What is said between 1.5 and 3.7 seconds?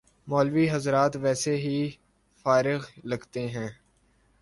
ہی فارغ لگتے ہیں۔